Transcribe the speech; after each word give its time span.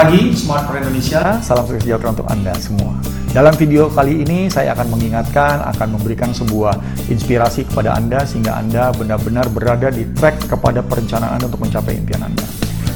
pagi, 0.00 0.32
Smart 0.32 0.64
for 0.64 0.80
Indonesia. 0.80 1.36
Salam 1.44 1.68
sejahtera 1.68 2.08
untuk 2.08 2.24
Anda 2.32 2.56
semua. 2.56 2.96
Dalam 3.36 3.52
video 3.52 3.84
kali 3.92 4.24
ini 4.24 4.48
saya 4.48 4.72
akan 4.72 4.96
mengingatkan, 4.96 5.60
akan 5.76 6.00
memberikan 6.00 6.32
sebuah 6.32 6.72
inspirasi 7.12 7.68
kepada 7.68 8.00
Anda 8.00 8.24
sehingga 8.24 8.56
Anda 8.56 8.96
benar-benar 8.96 9.52
berada 9.52 9.92
di 9.92 10.08
track 10.16 10.48
kepada 10.48 10.80
perencanaan 10.80 11.44
untuk 11.44 11.60
mencapai 11.60 12.00
impian 12.00 12.24
Anda. 12.24 12.48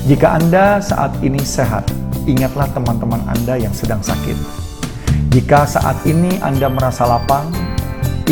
Jika 0.08 0.40
Anda 0.40 0.80
saat 0.80 1.12
ini 1.20 1.44
sehat, 1.44 1.84
ingatlah 2.24 2.72
teman-teman 2.72 3.20
Anda 3.28 3.60
yang 3.60 3.76
sedang 3.76 4.00
sakit. 4.00 4.40
Jika 5.28 5.68
saat 5.68 6.00
ini 6.08 6.40
Anda 6.40 6.72
merasa 6.72 7.04
lapang, 7.04 7.52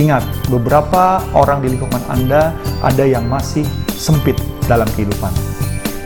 ingat 0.00 0.24
beberapa 0.48 1.20
orang 1.36 1.60
di 1.60 1.76
lingkungan 1.76 2.00
Anda 2.08 2.56
ada 2.80 3.04
yang 3.04 3.28
masih 3.28 3.68
sempit 3.92 4.40
dalam 4.64 4.88
kehidupan. 4.96 5.28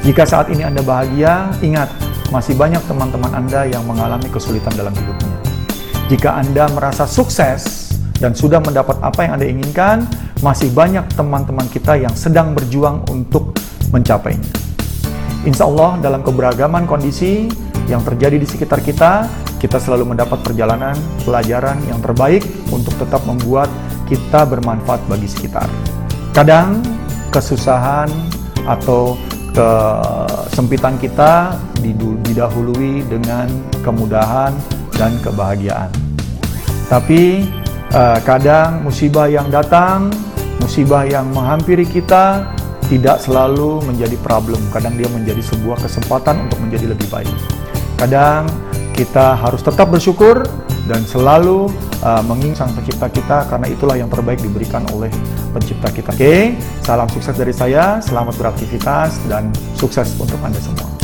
Jika 0.03 0.27
saat 0.27 0.51
ini 0.51 0.67
Anda 0.67 0.83
bahagia, 0.83 1.47
ingat 1.63 2.06
masih 2.35 2.59
banyak 2.59 2.83
teman-teman 2.91 3.31
Anda 3.35 3.67
yang 3.71 3.87
mengalami 3.87 4.27
kesulitan 4.31 4.75
dalam 4.75 4.93
hidupnya. 4.95 5.37
Jika 6.07 6.39
Anda 6.39 6.71
merasa 6.71 7.07
sukses 7.07 7.91
dan 8.19 8.35
sudah 8.35 8.63
mendapat 8.63 8.99
apa 9.03 9.27
yang 9.27 9.33
Anda 9.39 9.47
inginkan, 9.47 10.07
masih 10.43 10.71
banyak 10.71 11.07
teman-teman 11.15 11.67
kita 11.71 11.99
yang 11.99 12.15
sedang 12.15 12.55
berjuang 12.55 13.03
untuk 13.11 13.55
mencapainya. 13.91 14.51
Insya 15.47 15.67
Allah 15.71 15.99
dalam 16.03 16.27
keberagaman 16.27 16.91
kondisi 16.91 17.47
yang 17.87 18.03
terjadi 18.03 18.39
di 18.39 18.47
sekitar 18.47 18.83
kita, 18.83 19.31
kita 19.63 19.79
selalu 19.79 20.15
mendapat 20.15 20.43
perjalanan 20.43 20.99
pelajaran 21.23 21.79
yang 21.87 22.03
terbaik 22.03 22.43
untuk 22.75 22.93
tetap 22.99 23.23
membuat 23.25 23.71
kita 24.11 24.43
bermanfaat 24.47 25.03
bagi 25.07 25.31
sekitar. 25.31 25.67
Kadang 26.35 26.83
kesusahan 27.31 28.11
atau 28.67 29.15
kesempitan 29.57 31.01
kita 31.01 31.57
didahului 32.29 33.09
dengan 33.09 33.49
kemudahan 33.81 34.53
dan 35.01 35.17
kebahagiaan. 35.25 35.89
Tapi 36.93 37.49
uh, 37.97 38.21
kadang 38.21 38.85
musibah 38.85 39.33
yang 39.33 39.49
datang, 39.49 40.13
musibah 40.61 41.09
yang 41.09 41.33
menghampiri 41.33 41.89
kita 41.89 42.53
tidak 42.87 43.19
selalu 43.19 43.81
menjadi 43.89 44.15
problem. 44.21 44.61
Kadang 44.71 44.95
dia 44.95 45.09
menjadi 45.11 45.41
sebuah 45.41 45.81
kesempatan 45.81 46.47
untuk 46.47 46.61
menjadi 46.61 46.93
lebih 46.93 47.09
baik. 47.09 47.37
Kadang 47.97 48.47
kita 48.93 49.41
harus 49.41 49.65
tetap 49.65 49.89
bersyukur 49.89 50.45
dan 50.87 51.03
selalu 51.09 51.73
uh, 52.07 52.23
mengingat 52.23 52.63
sang 52.63 52.71
pencipta 52.71 53.11
kita 53.11 53.39
karena 53.51 53.67
itulah 53.67 53.97
yang 53.99 54.07
terbaik 54.07 54.39
diberikan 54.39 54.87
oleh 54.95 55.11
pencipta 55.51 55.91
kita. 55.91 56.15
Oke, 56.15 56.55
salam 56.87 57.11
sukses 57.11 57.35
dari 57.35 57.51
saya, 57.51 57.99
selamat 57.99 58.39
beraktivitas 58.39 59.19
dan 59.27 59.51
sukses 59.75 60.15
untuk 60.23 60.39
Anda 60.47 60.63
semua. 60.63 60.96